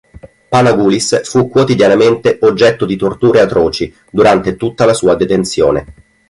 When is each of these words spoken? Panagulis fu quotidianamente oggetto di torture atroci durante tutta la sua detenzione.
Panagulis 0.49 1.23
fu 1.29 1.47
quotidianamente 1.47 2.39
oggetto 2.41 2.87
di 2.87 2.95
torture 2.95 3.39
atroci 3.39 3.95
durante 4.09 4.55
tutta 4.55 4.85
la 4.85 4.95
sua 4.95 5.13
detenzione. 5.13 5.85